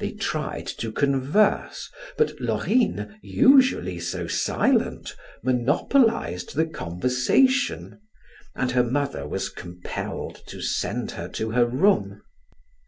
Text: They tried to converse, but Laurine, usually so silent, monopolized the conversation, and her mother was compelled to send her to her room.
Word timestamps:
They 0.00 0.10
tried 0.14 0.66
to 0.82 0.90
converse, 0.90 1.90
but 2.18 2.40
Laurine, 2.40 3.20
usually 3.22 4.00
so 4.00 4.26
silent, 4.26 5.14
monopolized 5.44 6.56
the 6.56 6.66
conversation, 6.66 8.00
and 8.56 8.72
her 8.72 8.82
mother 8.82 9.28
was 9.28 9.48
compelled 9.48 10.42
to 10.48 10.60
send 10.60 11.12
her 11.12 11.28
to 11.28 11.52
her 11.52 11.66
room. 11.66 12.20